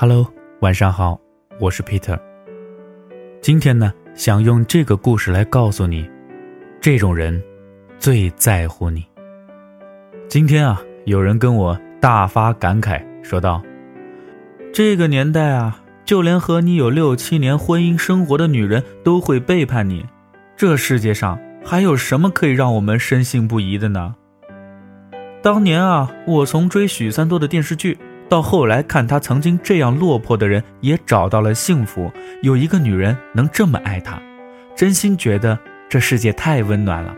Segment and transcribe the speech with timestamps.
[0.00, 1.18] Hello，晚上好，
[1.58, 2.16] 我是 Peter。
[3.42, 6.08] 今天呢，想用这个故事来告诉你，
[6.80, 7.42] 这种人
[7.98, 9.04] 最在乎你。
[10.28, 13.60] 今天啊，有人跟我大发感慨，说道
[14.72, 20.06] ：“这个年代啊，就连和你有六七年婚姻生活的女人都会背叛你，
[20.56, 24.14] 这世界上还有什么可以让我们深信不疑的呢？”
[25.42, 27.98] 当年啊，我从追许三多的电视剧。
[28.28, 34.20] 到后来看他曾经这样落魄的人也找到了幸福，有一个女人能这么爱他，
[34.76, 37.14] 真心觉得这世界太温暖了。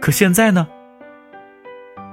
[0.00, 0.66] 可现在呢？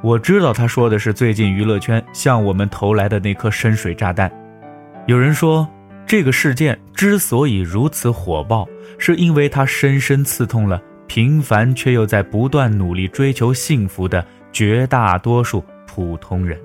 [0.02, 4.32] 我知道他说的是最近娱乐圈向我们投来的那颗深水炸弹。
[5.08, 5.68] 有人说，
[6.08, 16.58] 这个事件之所以如此火爆，是因为它深深刺痛了平凡却又在不断努力追求幸福的绝大多数普通人。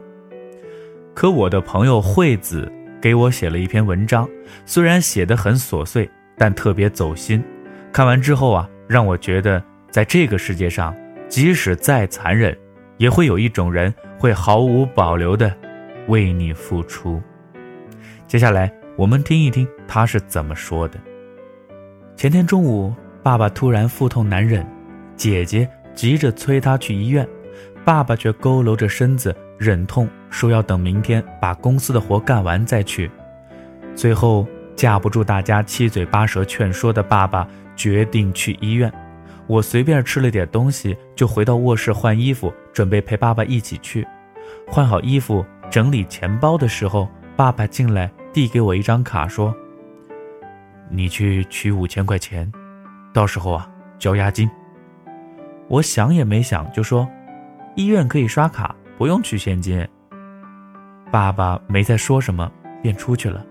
[1.17, 4.29] 可我的朋友惠子给我写了一篇文章，
[4.67, 7.43] 虽然写得很琐碎，但特别走心。
[7.91, 10.95] 看完之后啊，让我觉得在这个世界上，
[11.27, 12.55] 即使再残忍，
[12.99, 15.51] 也会有一种人会毫无保留的
[16.09, 17.19] 为你付出。
[18.27, 20.99] 接下来我们听一听他是怎么说的。
[22.15, 24.67] 前天中午，爸爸突然腹痛难忍，
[25.17, 27.27] 姐姐急着催他去医院，
[27.87, 29.35] 爸爸却佝偻着身子。
[29.59, 33.11] 忍痛说要等明天把公司的活干完再去，
[33.95, 38.93] 最后架不住大家七嘴八舌劝说的爸爸决定去医院。
[39.47, 44.07] 我随便吃了点东西，就回到卧室换衣服，准备陪爸爸一起去。
[44.69, 49.55] 换好衣服，整理钱包的时候，爸爸进来递给我一张卡，说
[50.91, 52.51] ：“你去取五千块钱，
[53.13, 54.51] 到时候啊交押金。”
[55.69, 57.09] 我想也没想就说
[57.77, 59.87] ：“医院可以刷卡。”不用取现金。
[61.11, 62.51] 爸爸没再说什么，
[62.83, 63.45] 便出去了。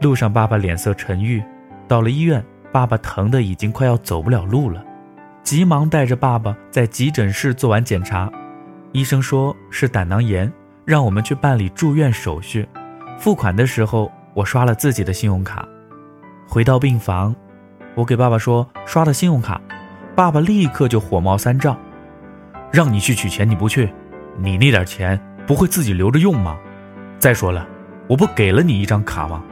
[0.00, 1.42] 路上，爸爸脸色沉郁。
[1.88, 4.84] 到了医院，爸爸疼得已经快要走不了路了，
[5.42, 8.30] 急忙带着爸爸在急诊室做完检查。
[8.92, 10.50] 医生说是胆囊炎，
[10.84, 12.66] 让我们去办理住院手续。
[13.18, 15.66] 付款的时候，我刷了自己的信用卡。
[16.48, 17.34] 回到病房，
[17.94, 19.60] 我给爸爸说刷的信用卡，
[20.14, 21.78] 爸爸立刻就火冒三丈，
[22.72, 23.92] 让你去取钱，你不去。
[24.38, 26.58] 你那点钱不会自己留着用吗？
[27.18, 27.66] 再说了，
[28.08, 29.42] 我不给了你一张卡吗？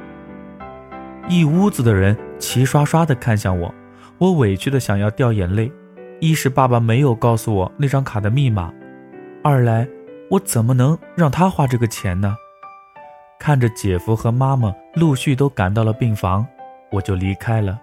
[1.29, 3.75] 一屋子的人齐刷刷地看向我，
[4.19, 5.73] 我委屈的想要掉眼泪。
[6.21, 8.73] 一是爸爸没有告诉我那张卡的密码，
[9.43, 9.87] 二来
[10.31, 12.37] 我怎么能让他花这个钱呢？
[13.39, 16.47] 看着姐夫和妈妈陆续都赶到了病房，
[16.93, 17.81] 我就离开了。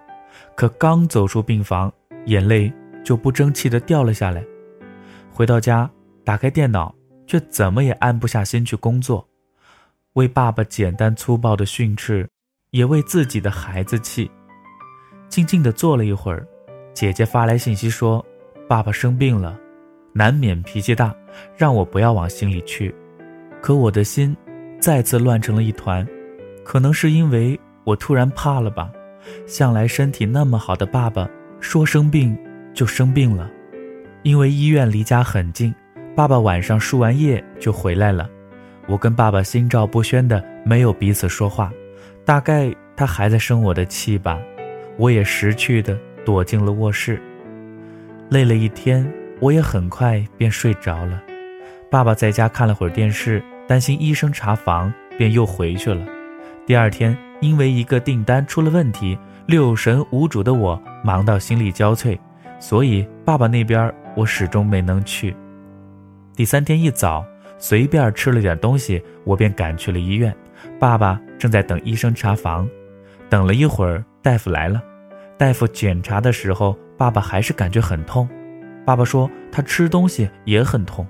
[0.54, 1.92] 可刚走出病房，
[2.26, 2.72] 眼泪
[3.04, 4.42] 就不争气的掉了下来。
[5.32, 5.88] 回到家。
[6.24, 6.94] 打开电脑，
[7.26, 9.26] 却怎么也安不下心去工作，
[10.14, 12.28] 为爸爸简单粗暴的训斥，
[12.72, 14.30] 也为自己的孩子气。
[15.30, 16.46] 静静的坐了一会儿，
[16.92, 18.22] 姐姐发来信息说
[18.68, 19.58] ：“爸爸生病了，
[20.12, 21.14] 难免脾气大，
[21.56, 22.94] 让我不要往心里去。”
[23.62, 24.36] 可我的心
[24.78, 26.06] 再次乱成了一团，
[26.62, 28.90] 可能是因为我突然怕了吧。
[29.46, 31.26] 向来身体那么好的爸爸，
[31.58, 32.36] 说生病
[32.74, 33.50] 就生病了，
[34.24, 35.74] 因为医院离家很近。
[36.14, 38.28] 爸爸晚上输完液就回来了，
[38.86, 41.72] 我跟爸爸心照不宣的没有彼此说话，
[42.24, 44.38] 大概他还在生我的气吧。
[44.98, 47.20] 我也识趣的躲进了卧室。
[48.28, 49.10] 累了一天，
[49.40, 51.22] 我也很快便睡着了。
[51.90, 56.04] 爸爸在家看了会儿电视，担心医生查房，便又回去了。
[56.66, 62.18] 第二天，因为一个订单出了问题，六神无主的我忙到心力交瘁，
[62.58, 65.34] 所以爸爸那边我始终没能去。
[66.34, 67.24] 第三天一早，
[67.62, 70.34] 随便吃了点东西，我便赶去了医院。
[70.80, 72.68] 爸爸正在等医生查房，
[73.30, 74.82] 等了一会儿，大夫来了。
[75.38, 78.28] 大夫检查的时候，爸爸还是感觉很痛。
[78.84, 81.06] 爸爸说他吃东西也很痛。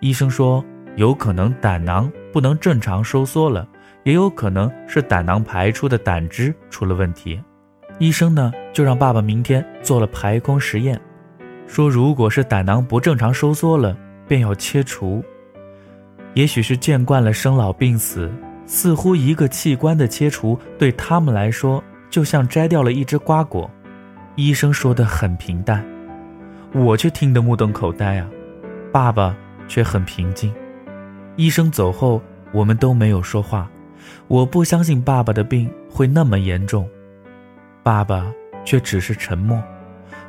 [0.00, 0.62] 医生说
[0.96, 3.66] 有可能胆囊不能正常收缩了，
[4.04, 7.42] 也有可能是胆囊排出的胆汁出了问题。
[7.98, 11.00] 医生呢就让爸爸明天做了排空实验，
[11.66, 13.96] 说如果是胆囊不正常收缩了。
[14.28, 15.22] 便要切除，
[16.34, 18.30] 也许是见惯了生老病死，
[18.66, 23.70] 似乎一个器官的切除对他们来说就像摘掉了一只瓜果。
[24.34, 25.84] 医生说的很平淡，
[26.72, 28.26] 我却听得目瞪口呆啊！
[28.90, 29.36] 爸爸
[29.68, 30.52] 却很平静。
[31.36, 33.70] 医生走后，我们都没有说话。
[34.28, 36.88] 我不相信爸爸的病会那么严重，
[37.82, 38.32] 爸爸
[38.64, 39.62] 却只是沉默。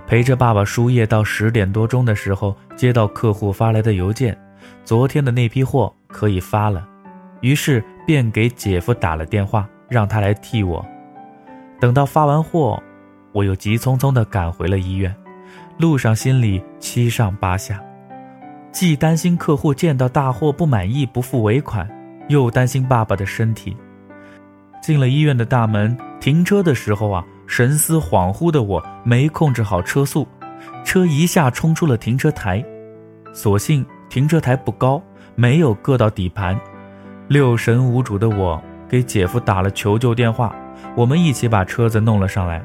[0.05, 4.37] 陪着爸爸输液到十点多钟的时候，接到客户发来的邮件，
[4.83, 6.87] 昨天的那批货可以发了。
[7.41, 10.85] 于是便给姐夫打了电话，让他来替我。
[11.79, 12.81] 等到发完货，
[13.33, 15.13] 我又急匆匆地赶回了医院。
[15.77, 17.83] 路上心里七上八下，
[18.71, 21.89] 既担心客户见到大货不满意不付尾款，
[22.29, 23.75] 又担心爸爸的身体。
[24.81, 30.27] 进了医院的大门，停车的时候啊，神思恍惚的我没控制好车速，
[30.85, 32.63] 车一下冲出了停车台。
[33.33, 33.83] 所幸
[34.13, 35.01] 停车台不高，
[35.33, 36.55] 没有硌到底盘。
[37.29, 40.55] 六神无主的我给姐夫打了求救电话。
[40.95, 42.63] 我们一起把车子弄了上来，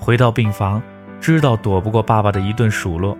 [0.00, 0.82] 回到病房，
[1.20, 3.16] 知道躲不过爸爸的一顿数落，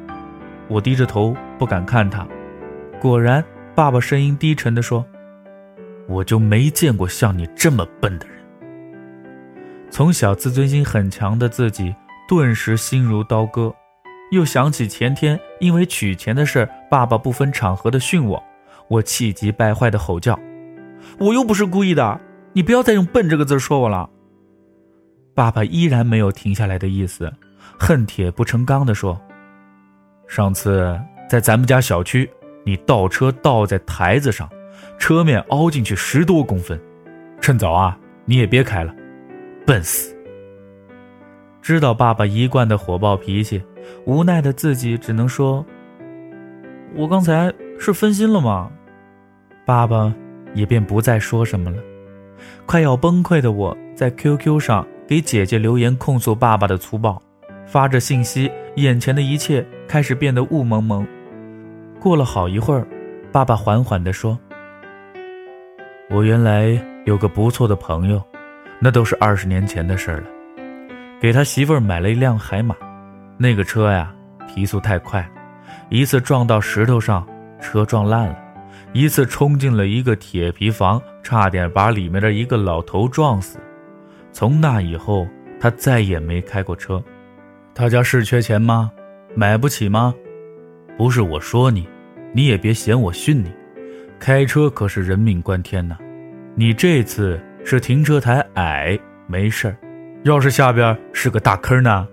[0.66, 2.26] 我低着头不敢看他。
[3.00, 5.06] 果然，爸爸声音低沉地说
[6.10, 8.36] ：“我就没见过像你这么笨的人。”
[9.92, 11.94] 从小自尊心很强的自己，
[12.28, 13.72] 顿时心如刀割。
[14.32, 18.42] 又想起前天因为取钱的事，爸爸不分场合的训我，
[18.88, 20.38] 我气急败坏的吼叫
[21.18, 22.20] ：“我又不是故意的！”
[22.54, 24.08] 你不要再用“笨”这个字说我了。
[25.34, 27.32] 爸爸依然没有停下来的意思，
[27.78, 29.20] 恨铁不成钢的说
[30.26, 30.98] ：“上次
[31.28, 32.28] 在咱们家小区，
[32.64, 34.48] 你倒车倒在台子上，
[34.98, 36.80] 车面凹进去十多公分。
[37.40, 38.92] 趁早啊，你也别开了，
[39.64, 40.16] 笨死。”
[41.62, 43.62] 知道爸爸一贯的火爆脾气，
[44.06, 45.64] 无奈的自己只能说
[46.94, 48.70] ：“我刚才是分心了吗？”
[49.64, 50.12] 爸爸
[50.54, 51.76] 也便不再说什么了。
[52.64, 57.20] 快要崩溃的我在 QQ 上给姐姐留言控诉爸爸的粗暴，
[57.66, 61.06] 发着信息，眼前的一切开始变得雾蒙蒙。
[62.00, 62.86] 过了好一会儿，
[63.32, 64.38] 爸爸缓缓地说
[66.08, 68.22] ：“我原来有个不错的朋友，
[68.78, 70.24] 那都是二十年前的事了。
[71.20, 72.76] 给他媳妇儿买了一辆海马，
[73.36, 74.14] 那个车呀，
[74.46, 75.28] 提速太快，
[75.88, 77.26] 一次撞到石头上，
[77.60, 78.34] 车撞烂了；
[78.92, 83.58] 一次冲进了一个铁皮房。”差点把里面的一个老头撞死。
[84.32, 85.28] 从那以后，
[85.60, 87.04] 他再也没开过车。
[87.74, 88.90] 他家是缺钱吗？
[89.34, 90.14] 买不起吗？
[90.96, 91.86] 不是我说你，
[92.32, 93.52] 你也别嫌我训你。
[94.18, 95.98] 开车可是人命关天呐！
[96.54, 99.74] 你这次是停车台矮，没事儿；
[100.24, 102.08] 要是下边是个大坑呢，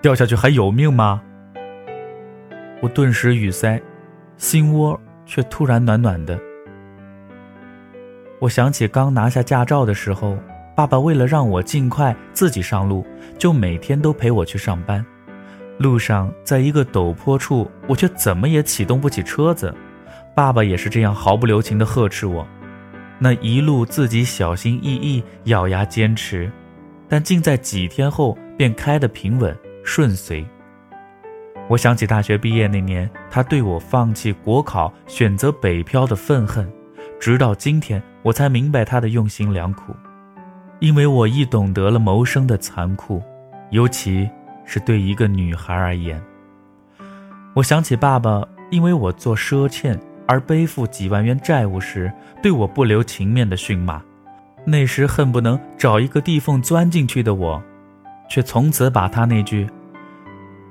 [0.00, 1.20] 掉下去还有命吗？
[2.84, 3.80] 我顿时语塞，
[4.36, 6.38] 心窝却突然暖暖的。
[8.38, 10.36] 我想起刚拿下驾照的时候，
[10.76, 13.02] 爸爸为了让我尽快自己上路，
[13.38, 15.02] 就每天都陪我去上班。
[15.78, 19.74] 路上在一个陡坡处，我却怎么也启动不起车子，
[20.36, 22.46] 爸爸也是这样毫不留情地呵斥我。
[23.18, 26.52] 那一路自己小心翼翼，咬牙坚持，
[27.08, 30.46] 但竟在几天后便开得平稳顺遂。
[31.66, 36.70] 我想起大学毕业那年，他对我放弃国考、选择北漂的愤恨。
[37.18, 39.94] 直到今天，我才明白他的用心良苦，
[40.78, 43.22] 因为我亦懂得了谋生的残酷，
[43.70, 44.28] 尤其
[44.66, 46.22] 是对一个女孩而言。
[47.54, 52.12] 我想起爸爸因为我做赊欠而背负几万元债务时，
[52.42, 54.02] 对我不留情面的训骂，
[54.66, 57.62] 那时恨不能找一个地缝钻进去的我，
[58.28, 59.66] 却从此把他那句“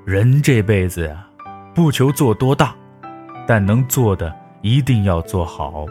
[0.04, 1.26] 人这辈子呀，
[1.74, 2.74] 不求做多大，
[3.46, 4.30] 但能做的
[4.60, 5.86] 一定要做好。”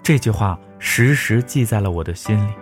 [0.00, 2.52] 这句话时时记在了我的心里。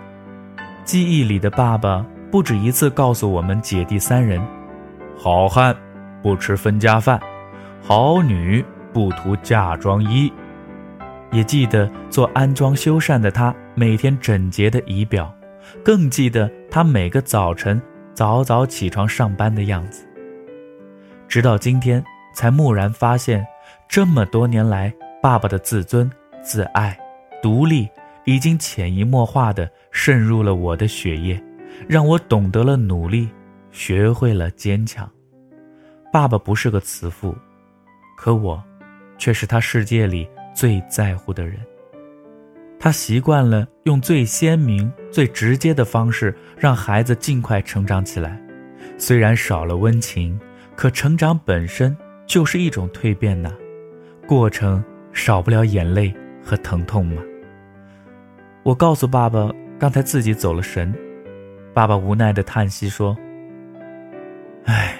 [0.83, 4.41] 记忆里的爸爸不止一次告诉我们姐弟三人：
[5.19, 5.77] 好汉
[6.23, 7.21] 不吃分家饭，
[7.83, 10.33] 好女不图嫁妆衣。
[11.31, 15.31] 也记得做安装修缮的他每天整洁的仪表，
[15.85, 17.79] 更记得他每个早晨
[18.15, 20.09] 早早起床上班的样子。
[21.29, 22.05] 直到今天，
[22.35, 23.45] 才蓦然发现，
[23.89, 26.11] 这么多年来，爸爸的自尊、
[26.43, 26.97] 自爱。
[27.43, 27.89] 独立
[28.25, 31.43] 已经潜移默化地渗入了我的血液，
[31.87, 33.29] 让我懂得了努力，
[33.71, 35.11] 学会了坚强。
[36.13, 37.37] 爸爸不是个慈父，
[38.17, 38.63] 可我，
[39.19, 41.59] 却是他世界里最在乎的人。
[42.79, 48.41] 他习惯了用最鲜明、最直接的方式让孩子尽快成长起来，
[48.97, 50.39] 虽然少了温情，
[50.77, 53.53] 可成长本身就是一种蜕变呐，
[54.27, 56.13] 过程少不了眼泪
[56.43, 57.23] 和疼痛嘛。
[58.63, 60.95] 我告诉爸爸，刚才自己走了神。
[61.73, 63.17] 爸爸无奈的叹息说
[64.65, 64.97] ：“哎，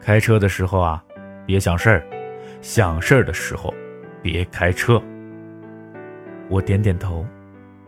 [0.00, 1.02] 开车的时候啊，
[1.44, 2.00] 别想事儿；
[2.60, 3.74] 想事儿的时候，
[4.22, 5.02] 别开车。”
[6.48, 7.26] 我点点头，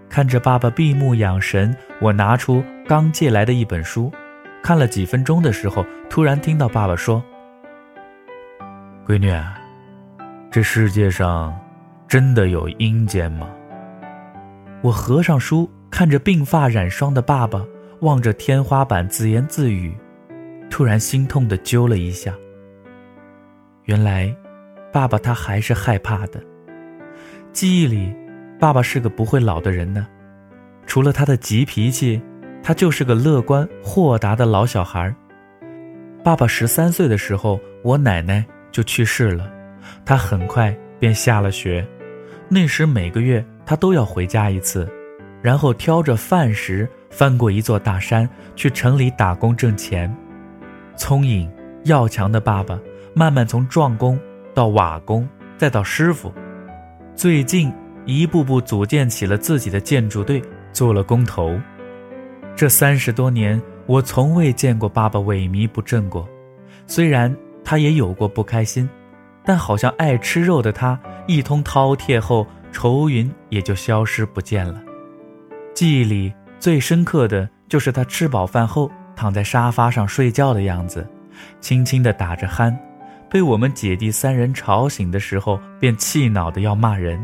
[0.08, 1.74] 看着爸爸闭目养神。
[2.00, 4.12] 我拿出刚借来的一本书，
[4.62, 7.22] 看了几分钟的时候，突然听到爸爸说
[9.04, 9.32] ：“闺女，
[10.50, 11.58] 这世界上
[12.06, 13.48] 真的有阴间吗？”
[14.80, 17.64] 我合上书，看着鬓发染霜的爸爸，
[18.00, 19.92] 望着天花板自言自语，
[20.70, 22.32] 突然心痛的揪了一下。
[23.84, 24.34] 原来，
[24.92, 26.40] 爸爸他还是害怕的。
[27.52, 28.14] 记忆里，
[28.60, 30.06] 爸爸是个不会老的人呢。
[30.86, 32.20] 除了他的急脾气，
[32.62, 35.14] 他就是个乐观豁达的老小孩。
[36.22, 39.50] 爸爸十三岁的时候，我奶奶就去世了，
[40.04, 41.86] 他很快便下了学。
[42.48, 44.88] 那时每个月他都要回家一次，
[45.42, 50.14] 然后挑着饭食翻过一座大山去城里打工挣钱。
[50.96, 51.50] 聪颖
[51.84, 52.78] 要强的爸爸，
[53.14, 54.16] 慢慢从壮工
[54.54, 55.28] 到瓦工，
[55.58, 56.32] 再到师傅，
[57.16, 57.72] 最近
[58.04, 60.40] 一步步组建起了自己的建筑队。
[60.72, 61.60] 做了工头，
[62.54, 66.28] 这三十多年，我从未见过爸爸萎靡不振过。
[66.86, 68.88] 虽然他也有过不开心，
[69.44, 74.80] 但好像爱吃肉的他，一通饕餮后，愁云也就消失不见了。
[75.74, 81.06] 记忆里最深刻的就是他吃饱饭后躺在沙发上睡觉的样子，
[81.60, 82.76] 轻轻地打着鼾，
[83.30, 87.18] 被我们姐弟三人吵醒的时候，便气恼的要骂人。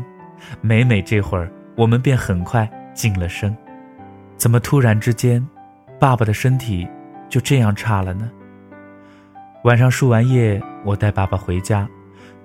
[0.59, 2.69] 每每这会儿，我们便很快。
[2.95, 3.55] 静了声，
[4.39, 5.45] 怎么突然之间，
[5.99, 6.87] 爸爸的身体
[7.27, 8.31] 就这样差了呢？
[9.65, 11.85] 晚上输完液，我带爸爸回家，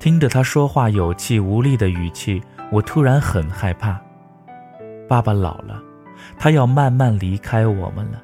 [0.01, 3.97] 听着他说话有气无力的语气，我突然很害怕。
[5.09, 5.81] 爸爸老了，
[6.37, 8.21] 他要慢慢离开我们了。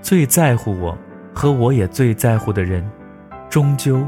[0.00, 0.96] 最在乎我
[1.34, 2.90] 和我也最在乎的人，
[3.50, 4.00] 终究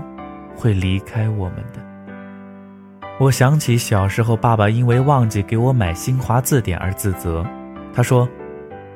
[0.57, 3.07] 会离开我们的。
[3.19, 7.45] 我想起小时候，爸爸因为忘记给我买新华字典而自责。
[7.93, 8.27] 他说：“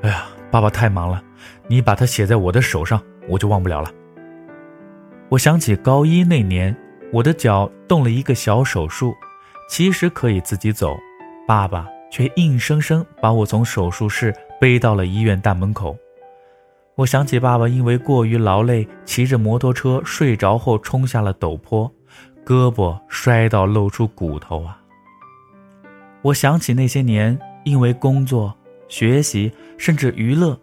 [0.05, 1.23] 哎呀，爸爸太忙了，
[1.67, 3.91] 你把它写在我的手上，我就忘不了了。”
[5.31, 6.77] 我想起高一那年，
[7.11, 9.15] 我的脚动了一个小手术，
[9.67, 10.95] 其实可以自己走，
[11.49, 15.97] 爸爸却硬生生把我从手术室背到了医院大门口。
[16.97, 21.91] 我想起爸爸因为过于劳累，骑着摩托车睡着后冲下了陡坡。
[22.45, 24.79] 胳膊摔到露出骨头啊！
[26.21, 28.55] 我想起那些年，因为工作、
[28.89, 30.59] 学习，甚至娱乐，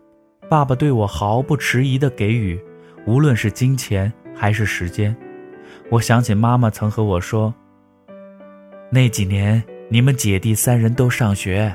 [0.49, 2.59] 爸爸对我毫不迟疑的给予，
[3.05, 5.15] 无论是金钱还是时间。
[5.89, 7.53] 我想起妈妈曾和我说
[8.89, 11.73] ：“那几年你们姐弟三人都上学，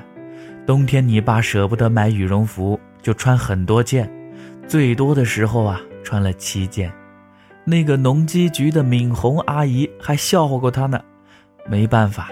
[0.66, 4.10] 冬天你爸舍不得买羽绒服，就穿很多件，
[4.66, 6.92] 最多的时候啊，穿了七件。”
[7.68, 11.02] 那个农机局的敏红阿姨还笑话过他呢，
[11.68, 12.30] 没办法，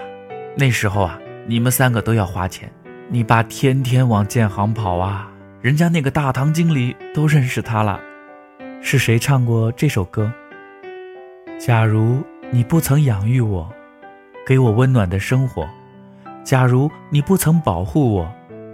[0.55, 2.71] 那时候啊，你们三个都要花钱，
[3.07, 5.31] 你爸天天往建行跑啊，
[5.61, 7.99] 人家那个大堂经理都认识他了。
[8.81, 10.31] 是谁唱过这首歌？
[11.59, 13.71] 假如你不曾养育我，
[14.45, 15.69] 给我温暖的生活，
[16.43, 18.27] 假如你不曾保护我，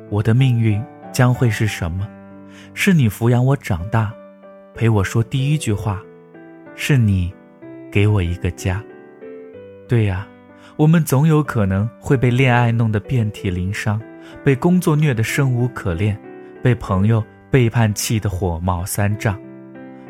[0.09, 2.07] 我的命运将会是什么？
[2.73, 4.13] 是你抚养我长大，
[4.73, 6.01] 陪我说第一句话。
[6.73, 7.33] 是你，
[7.91, 8.81] 给我一个家。
[9.89, 10.25] 对呀，
[10.77, 14.01] 我们总有可能会被恋爱弄得遍体鳞伤，
[14.43, 16.19] 被工作虐得生无可恋，
[16.63, 19.39] 被朋友背叛气得火冒三丈。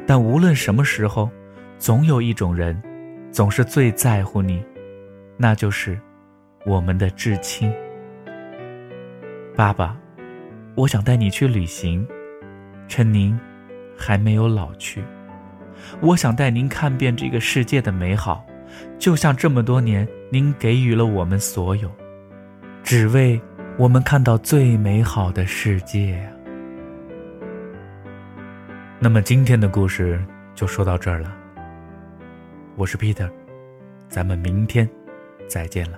[0.05, 1.29] 但无论什么时候，
[1.77, 2.81] 总有一种人，
[3.31, 4.63] 总是最在乎你，
[5.37, 5.99] 那就是
[6.65, 7.71] 我们的至亲。
[9.55, 9.97] 爸爸，
[10.75, 12.07] 我想带你去旅行，
[12.87, 13.37] 趁您
[13.97, 15.03] 还没有老去。
[15.99, 18.45] 我想带您看遍这个世界的美好，
[18.97, 21.91] 就像这么多年您给予了我们所有，
[22.83, 23.39] 只为
[23.81, 26.21] 我们看到最美好的世界！
[28.99, 30.23] 那么今天的故事
[30.53, 31.35] 就说到这儿了。
[32.75, 33.27] 我是 Peter，
[34.07, 34.87] 咱们明天
[35.47, 35.97] 再见了。